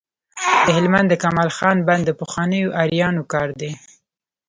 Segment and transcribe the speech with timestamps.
[0.65, 3.71] د هلمند د کمال خان بند د پخوانیو آرینو کار دی